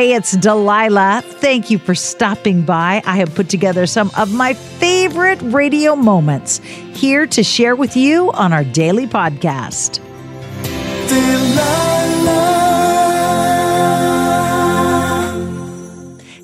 [0.00, 1.20] Hey, it's Delilah.
[1.22, 3.02] Thank you for stopping by.
[3.04, 6.56] I have put together some of my favorite radio moments
[6.94, 9.98] here to share with you on our daily podcast.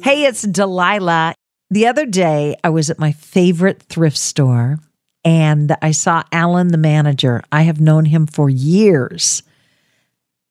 [0.03, 1.35] Hey, it's Delilah.
[1.71, 4.81] The other day, I was at my favorite thrift store
[5.25, 7.43] and I saw Alan, the manager.
[7.51, 9.43] I have known him for years.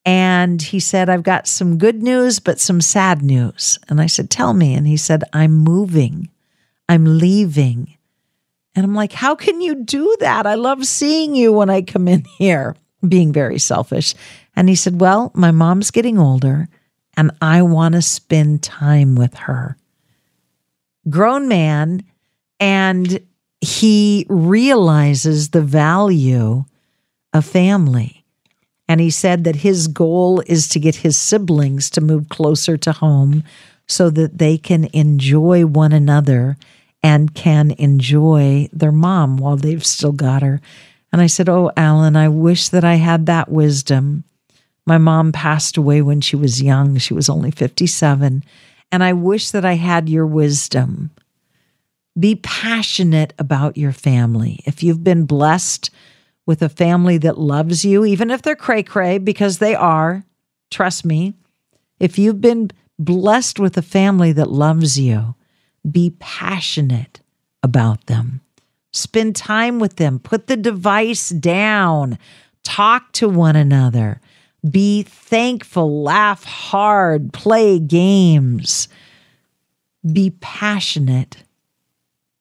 [0.05, 3.79] And he said, I've got some good news, but some sad news.
[3.89, 4.75] And I said, Tell me.
[4.75, 6.29] And he said, I'm moving,
[6.87, 7.97] I'm leaving.
[8.75, 10.45] And I'm like, How can you do that?
[10.45, 12.75] I love seeing you when I come in here,
[13.07, 14.13] being very selfish.
[14.55, 16.69] And he said, Well, my mom's getting older
[17.17, 19.77] and I want to spend time with her.
[21.09, 22.03] Grown man,
[22.59, 23.19] and
[23.61, 26.65] he realizes the value
[27.33, 28.14] of family.
[28.87, 32.91] And he said that his goal is to get his siblings to move closer to
[32.91, 33.43] home
[33.87, 36.57] so that they can enjoy one another
[37.01, 40.61] and can enjoy their mom while they've still got her.
[41.11, 44.23] And I said, Oh, Alan, I wish that I had that wisdom.
[44.85, 46.97] My mom passed away when she was young.
[46.97, 48.43] She was only 57.
[48.91, 51.11] And I wish that I had your wisdom.
[52.17, 54.61] Be passionate about your family.
[54.65, 55.89] If you've been blessed
[56.45, 60.23] with a family that loves you, even if they're cray cray, because they are,
[60.69, 61.33] trust me,
[61.99, 65.35] if you've been blessed with a family that loves you,
[65.89, 67.21] be passionate
[67.63, 68.41] about them.
[68.91, 70.19] Spend time with them.
[70.19, 72.17] Put the device down.
[72.63, 74.21] Talk to one another.
[74.69, 78.87] Be thankful, laugh hard, play games.
[80.11, 81.43] Be passionate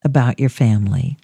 [0.05, 1.19] about your family.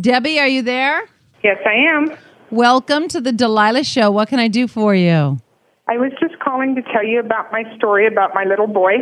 [0.00, 1.02] Debbie, are you there?
[1.42, 2.16] Yes, I am.
[2.52, 4.12] Welcome to the Delilah Show.
[4.12, 5.40] What can I do for you?
[5.88, 8.92] I was just calling to tell you about my story about my little boy.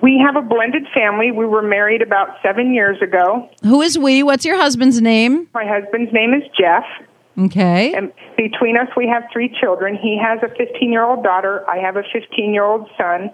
[0.00, 1.32] We have a blended family.
[1.32, 3.48] We were married about seven years ago.
[3.64, 4.22] Who is we?
[4.22, 5.48] What's your husband's name?
[5.54, 6.84] My husband's name is Jeff.
[7.36, 7.92] Okay.
[7.94, 9.98] And between us, we have three children.
[10.00, 11.68] He has a 15 year old daughter.
[11.68, 13.30] I have a 15 year old son.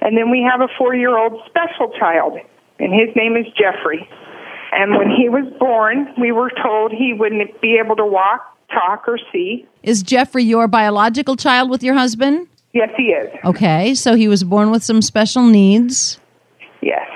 [0.00, 2.38] And then we have a four year old special child,
[2.78, 4.08] and his name is Jeffrey.
[4.72, 9.08] And when he was born, we were told he wouldn't be able to walk, talk,
[9.08, 9.66] or see.
[9.82, 12.46] Is Jeffrey your biological child with your husband?
[12.72, 13.30] Yes, he is.
[13.44, 16.20] Okay, so he was born with some special needs.
[16.82, 17.08] Yes.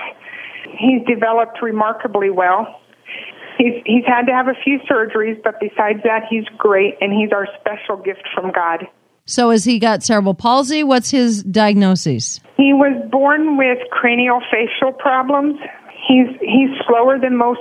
[0.79, 2.81] He's developed remarkably well.
[3.57, 7.31] He's he's had to have a few surgeries, but besides that, he's great, and he's
[7.33, 8.89] our special gift from God.
[9.27, 10.83] So, has he got cerebral palsy?
[10.83, 12.41] What's his diagnosis?
[12.57, 15.59] He was born with cranial facial problems.
[16.07, 17.61] He's he's slower than most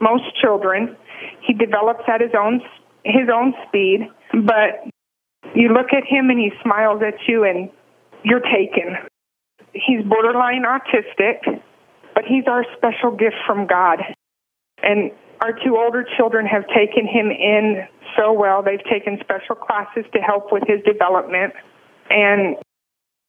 [0.00, 0.96] most children.
[1.46, 2.60] He develops at his own
[3.04, 4.86] his own speed, but
[5.54, 7.70] you look at him and he smiles at you and
[8.24, 8.96] you're taken.
[9.72, 11.42] He's borderline autistic,
[12.14, 14.00] but he's our special gift from God.
[14.82, 15.10] And
[15.40, 17.86] our two older children have taken him in
[18.16, 18.62] so well.
[18.62, 21.52] They've taken special classes to help with his development.
[22.10, 22.56] And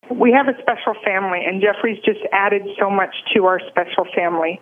[0.09, 4.61] we have a special family, and Jeffrey's just added so much to our special family.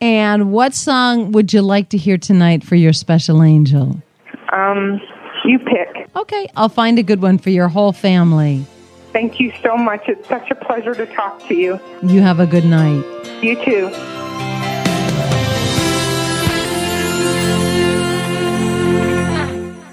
[0.00, 4.02] And what song would you like to hear tonight for your special angel?
[4.52, 5.00] Um,
[5.44, 6.08] you pick.
[6.16, 8.66] Okay, I'll find a good one for your whole family.
[9.12, 10.02] Thank you so much.
[10.08, 11.80] It's such a pleasure to talk to you.
[12.02, 13.04] You have a good night.
[13.42, 13.90] You too.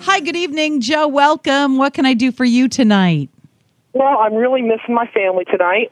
[0.03, 1.07] Hi, good evening, Joe.
[1.07, 1.78] Welcome.
[1.78, 3.29] What can I do for you tonight?
[3.94, 5.91] Well, I'm really missing my family tonight.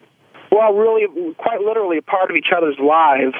[0.52, 1.06] Well, really,
[1.38, 3.36] quite literally a part of each other's lives.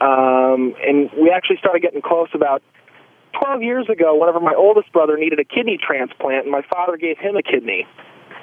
[0.00, 2.62] Um, and we actually started getting close about
[3.40, 7.18] 12 years ago whenever my oldest brother needed a kidney transplant, and my father gave
[7.18, 7.86] him a kidney.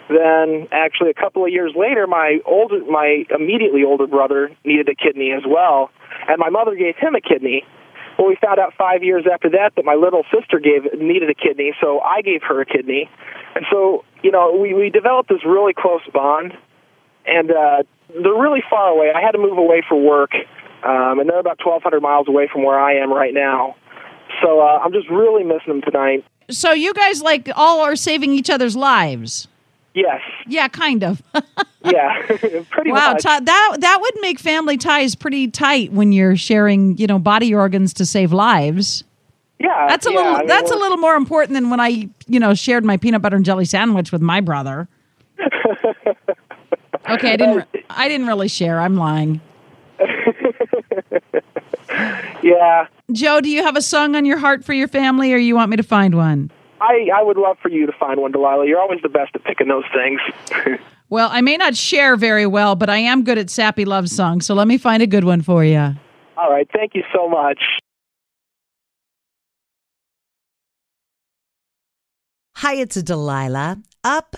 [0.10, 4.96] Then, actually, a couple of years later, my older, my immediately older brother needed a
[4.96, 5.90] kidney as well,
[6.28, 7.64] and my mother gave him a kidney.
[8.18, 11.34] Well, we found out five years after that that my little sister gave needed a
[11.34, 13.10] kidney, so I gave her a kidney,
[13.56, 16.54] and so you know we we developed this really close bond,
[17.26, 19.12] and uh, they're really far away.
[19.16, 20.32] I had to move away for work,
[20.84, 23.76] um, and they're about 1,200 miles away from where I am right now.
[24.42, 26.26] So uh, I'm just really missing them tonight.
[26.50, 29.48] So you guys like all are saving each other's lives.
[29.94, 30.22] Yes.
[30.48, 31.22] Yeah, kind of.
[31.84, 32.22] yeah,
[32.70, 33.24] pretty wow, much.
[33.24, 37.54] t- that that would make family ties pretty tight when you're sharing, you know, body
[37.54, 39.04] organs to save lives.
[39.60, 42.08] yeah, That's a yeah, little I mean, that's a little more important than when I,
[42.28, 44.88] you know, shared my peanut butter and jelly sandwich with my brother.
[47.10, 48.80] Okay, I didn't I didn't really share.
[48.80, 49.42] I'm lying.
[52.44, 55.56] Yeah, Joe, do you have a song on your heart for your family or you
[55.56, 56.52] want me to find one?
[56.82, 58.68] I I would love for you to find one, Delilah.
[58.68, 60.80] You're always the best at picking those things.
[61.12, 64.46] Well, I may not share very well, but I am good at sappy love songs.
[64.46, 65.94] So let me find a good one for you.
[66.38, 66.66] All right.
[66.74, 67.60] Thank you so much.
[72.56, 73.82] Hi, it's Delilah.
[74.06, 74.38] Up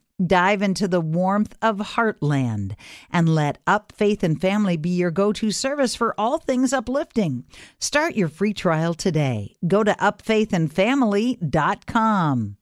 [0.25, 2.75] Dive into the warmth of Heartland
[3.11, 7.43] and let Up Faith and Family be your go to service for all things uplifting.
[7.79, 9.55] Start your free trial today.
[9.67, 12.57] Go to upfaithandfamily.com.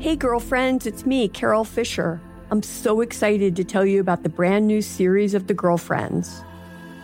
[0.00, 2.20] Hey, girlfriends, it's me, Carol Fisher.
[2.50, 6.44] I'm so excited to tell you about the brand new series of The Girlfriends.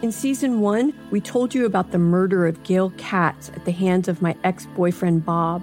[0.02, 4.06] In season one, we told you about the murder of Gail Katz at the hands
[4.06, 5.62] of my ex boyfriend Bob.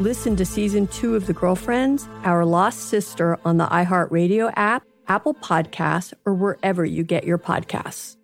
[0.00, 5.34] Listen to season two of The Girlfriends, Our Lost Sister on the iHeartRadio app, Apple
[5.34, 8.16] Podcasts, or wherever you get your podcasts.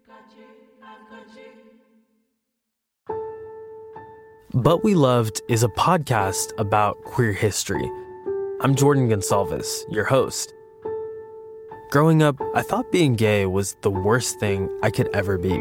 [4.55, 7.91] But We Loved is a podcast about queer history.
[8.63, 10.55] I'm Jordan Gonsalves, your host.
[11.91, 15.59] Growing up, I thought being gay was the worst thing I could ever be.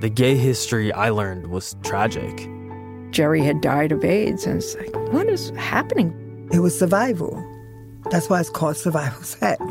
[0.00, 2.50] The gay history I learned was tragic.
[3.10, 4.46] Jerry had died of AIDS.
[4.46, 6.48] And it's like, what is happening?
[6.52, 7.44] It was survival.
[8.10, 9.62] That's why it's called survival sex.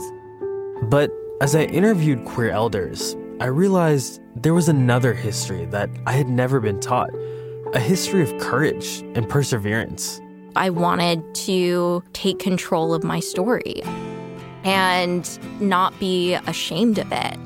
[0.83, 6.29] But as I interviewed queer elders, I realized there was another history that I had
[6.29, 7.09] never been taught
[7.73, 10.19] a history of courage and perseverance.
[10.55, 13.83] I wanted to take control of my story
[14.63, 17.37] and not be ashamed of it.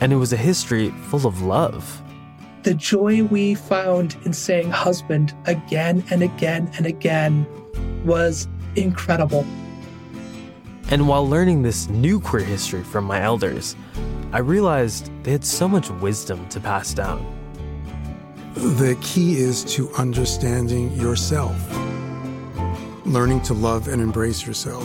[0.00, 2.00] And it was a history full of love
[2.68, 7.46] the joy we found in saying husband again and again and again
[8.04, 9.46] was incredible.
[10.90, 13.74] And while learning this new queer history from my elders,
[14.32, 17.24] I realized they had so much wisdom to pass down.
[18.52, 21.56] The key is to understanding yourself,
[23.06, 24.84] learning to love and embrace yourself.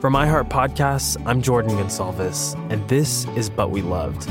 [0.00, 4.30] From iHeart Podcasts, I'm Jordan Gonsalves, and this is But We Loved.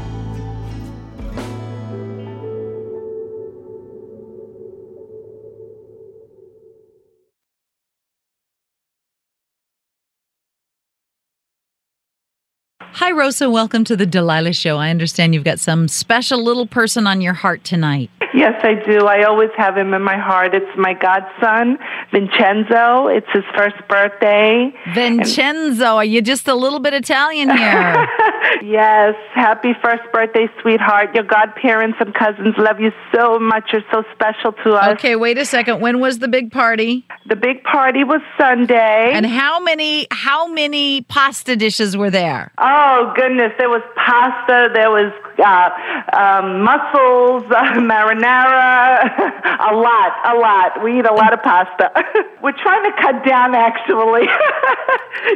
[13.11, 13.49] Hi, Rosa.
[13.49, 14.77] Welcome to the Delilah Show.
[14.77, 18.09] I understand you've got some special little person on your heart tonight.
[18.33, 19.05] Yes, I do.
[19.05, 20.55] I always have him in my heart.
[20.55, 21.77] It's my godson,
[22.13, 23.07] Vincenzo.
[23.07, 24.73] It's his first birthday.
[24.93, 28.07] Vincenzo, are you just a little bit Italian here?
[28.61, 29.15] yes.
[29.33, 31.13] Happy first birthday, sweetheart.
[31.15, 33.69] Your godparents and cousins love you so much.
[33.73, 34.93] You're so special to us.
[34.93, 35.81] Okay, wait a second.
[35.81, 37.05] When was the big party?
[37.27, 39.11] The big party was Sunday.
[39.13, 42.51] And how many how many pasta dishes were there?
[42.57, 45.69] Oh goodness, there was pasta, there was uh,
[46.13, 49.01] um, mussels, uh, marinara,
[49.71, 50.83] a lot, a lot.
[50.83, 51.91] We eat a lot of pasta.
[52.43, 54.27] We're trying to cut down, actually.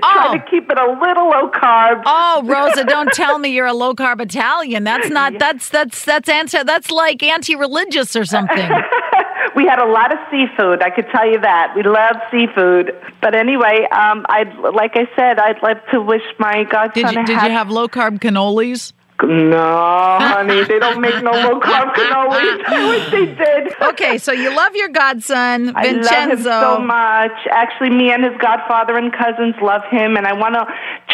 [0.02, 0.50] trying to oh.
[0.50, 2.04] keep it a little low carb.
[2.06, 4.84] Oh, Rosa, don't tell me you're a low carb Italian.
[4.84, 5.38] That's not.
[5.40, 6.64] That's that's that's anti.
[6.64, 8.70] That's like anti-religious or something.
[9.56, 10.82] we had a lot of seafood.
[10.82, 11.74] I could tell you that.
[11.76, 12.96] We love seafood.
[13.22, 17.04] But anyway, um, I'd like I said, I'd like to wish my godson.
[17.04, 18.94] Did you, did you have low carb cannolis?
[19.24, 22.66] No, honey, they don't make no low carb cannolis.
[22.68, 23.74] I wish they did.
[23.96, 26.10] Okay, so you love your godson, Vincenzo.
[26.10, 27.32] I love him so much.
[27.50, 30.66] Actually, me and his godfather and cousins love him, and I want to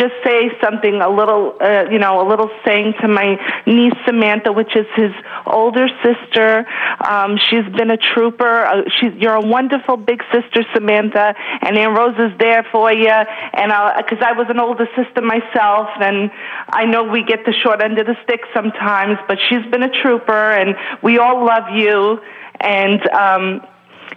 [0.01, 4.51] just say something, a little, uh, you know, a little saying to my niece Samantha,
[4.51, 5.11] which is his
[5.45, 6.65] older sister.
[7.07, 8.65] Um, she's been a trooper.
[8.65, 13.09] Uh, she's you're a wonderful big sister, Samantha, and Aunt Rose is there for you.
[13.09, 16.31] And because I was an older sister myself, and
[16.69, 20.01] I know we get the short end of the stick sometimes, but she's been a
[20.01, 22.19] trooper, and we all love you.
[22.59, 23.61] And um,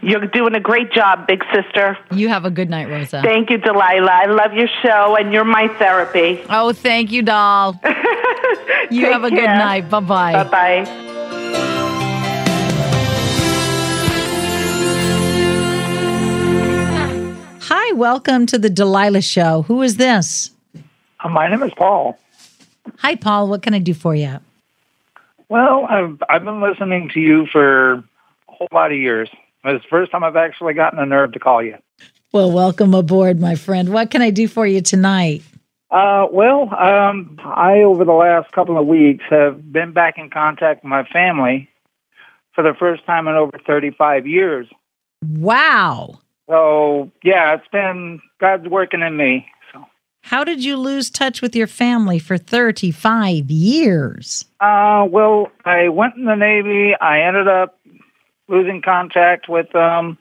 [0.02, 1.96] you're doing a great job, big sister.
[2.12, 3.22] You have a good night, Rosa.
[3.22, 4.10] Thank you, Delilah.
[4.10, 6.42] I love your show, and you're my therapy.
[6.50, 7.80] Oh, thank you, doll.
[8.90, 9.88] you have a good night.
[9.90, 10.44] Bye bye.
[10.44, 12.04] Bye bye.
[17.66, 19.62] Hi, welcome to the Delilah Show.
[19.62, 20.50] Who is this?
[21.20, 22.18] Uh, My name is Paul.
[22.98, 23.48] Hi, Paul.
[23.48, 24.38] What can I do for you?
[25.48, 28.04] Well, I've I've been listening to you for a
[28.48, 29.30] whole lot of years.
[29.64, 31.76] It's the first time I've actually gotten the nerve to call you.
[32.32, 33.90] Well, welcome aboard, my friend.
[33.90, 35.42] What can I do for you tonight?
[35.90, 40.82] Uh, well, um, I over the last couple of weeks have been back in contact
[40.82, 41.68] with my family
[42.52, 44.66] for the first time in over 35 years.
[45.24, 46.18] Wow.
[46.48, 49.46] So yeah, it's been God's working in me.
[49.72, 49.86] So,
[50.22, 54.44] How did you lose touch with your family for 35 years?
[54.60, 56.94] Uh, well, I went in the Navy.
[57.00, 57.78] I ended up
[58.48, 60.18] losing contact with them,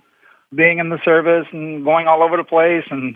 [0.54, 2.86] being in the service and going all over the place.
[2.90, 3.16] And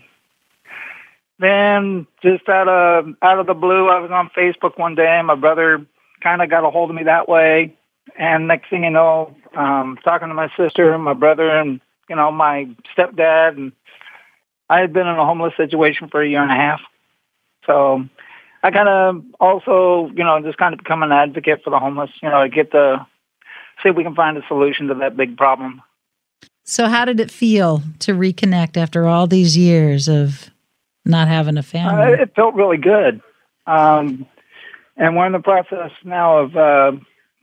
[1.39, 5.07] then just out of out of the blue, I was on Facebook one day.
[5.07, 5.85] and My brother
[6.21, 7.75] kind of got a hold of me that way.
[8.17, 12.15] And next thing you know, um, talking to my sister and my brother and you
[12.15, 13.71] know my stepdad, and
[14.69, 16.81] I had been in a homeless situation for a year and a half.
[17.65, 18.07] So
[18.63, 22.09] I kind of also, you know, just kind of become an advocate for the homeless,
[22.21, 23.05] you know, to get the,
[23.83, 25.81] see if we can find a solution to that big problem.
[26.63, 30.49] So, how did it feel to reconnect after all these years of
[31.05, 32.13] not having a Uh, family?
[32.21, 33.21] it felt really good.
[33.65, 34.25] Um,
[34.97, 36.91] and we're in the process now of uh,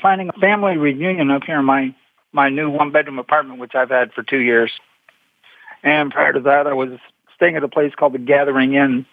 [0.00, 1.94] planning a family reunion up here in my,
[2.32, 4.70] my new one bedroom apartment, which I've had for two years.
[5.82, 6.90] And prior to that, I was
[7.36, 9.06] staying at a place called the Gathering Inn.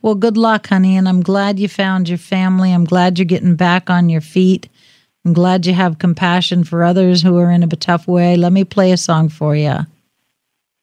[0.00, 0.96] Well, good luck, honey.
[0.96, 2.72] And I'm glad you found your family.
[2.72, 4.68] I'm glad you're getting back on your feet.
[5.24, 8.36] I'm glad you have compassion for others who are in a tough way.
[8.36, 9.78] Let me play a song for you.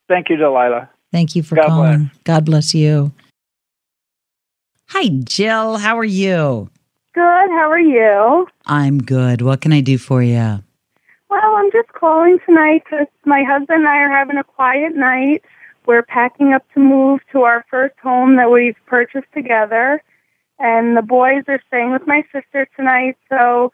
[0.07, 0.89] Thank you, Delilah.
[1.11, 2.11] Thank you for God calling.
[2.23, 3.11] God bless you.
[4.87, 5.77] Hi, Jill.
[5.77, 6.69] How are you?
[7.13, 7.21] Good.
[7.21, 8.47] How are you?
[8.65, 9.41] I'm good.
[9.41, 10.63] What can I do for you?
[11.29, 15.43] Well, I'm just calling tonight because my husband and I are having a quiet night.
[15.85, 20.01] We're packing up to move to our first home that we've purchased together,
[20.59, 23.17] and the boys are staying with my sister tonight.
[23.29, 23.71] So,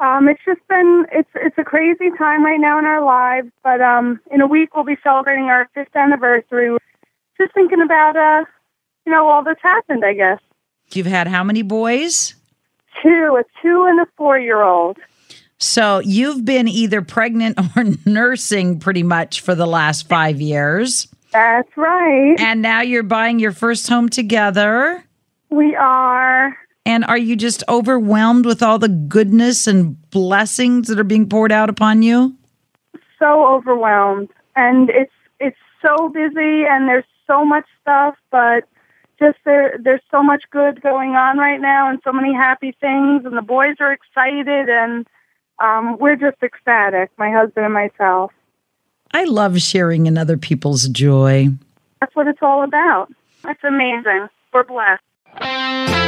[0.00, 3.48] um, it's just been it's it's a crazy time right now in our lives.
[3.62, 6.76] But um, in a week we'll be celebrating our fifth anniversary.
[7.38, 8.44] Just thinking about uh,
[9.06, 10.04] you know, all that's happened.
[10.04, 10.40] I guess
[10.92, 12.34] You've had how many boys?
[13.02, 14.98] two, a two and a four year old.
[15.58, 21.08] So you've been either pregnant or nursing pretty much for the last five years.
[21.32, 22.36] That's right.
[22.38, 25.04] And now you're buying your first home together.
[25.50, 26.56] We are.
[26.88, 31.52] And are you just overwhelmed with all the goodness and blessings that are being poured
[31.52, 32.34] out upon you?
[33.18, 34.30] so overwhelmed.
[34.56, 38.64] And it's it's so busy and there's so much stuff but
[39.18, 43.24] just there there's so much good going on right now and so many happy things
[43.24, 45.06] and the boys are excited and
[45.62, 48.32] um we're just ecstatic my husband and myself.
[49.12, 51.48] I love sharing in other people's joy.
[52.00, 53.12] that's what it's all about.
[53.42, 54.28] That's amazing.
[54.52, 56.07] We're blessed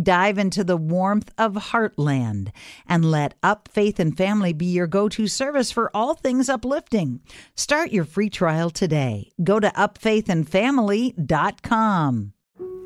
[0.00, 2.48] Dive into the warmth of Heartland
[2.88, 7.20] and let Up Faith and Family be your go to service for all things uplifting.
[7.56, 9.32] Start your free trial today.
[9.44, 12.32] Go to upfaithandfamily.com.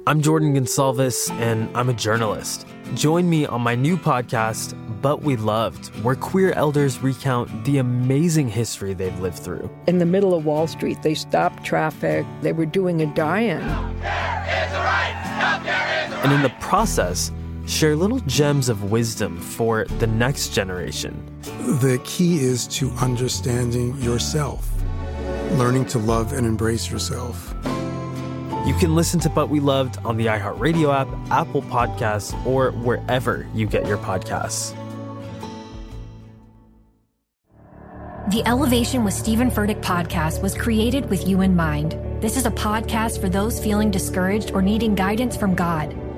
[0.08, 2.64] I'm Jordan Gonsalves, and I'm a journalist.
[2.94, 8.48] Join me on my new podcast, But We Loved, where queer elders recount the amazing
[8.48, 9.68] history they've lived through.
[9.86, 12.24] In the middle of Wall Street, they stopped traffic.
[12.40, 13.62] They were doing a die in.
[16.26, 17.30] And in the process,
[17.68, 21.24] share little gems of wisdom for the next generation.
[21.40, 24.68] The key is to understanding yourself,
[25.52, 27.54] learning to love and embrace yourself.
[28.66, 33.46] You can listen to But We Loved on the iHeartRadio app, Apple Podcasts, or wherever
[33.54, 34.74] you get your podcasts.
[38.32, 41.92] The Elevation with Steven Furtick podcast was created with you in mind.
[42.20, 45.96] This is a podcast for those feeling discouraged or needing guidance from God.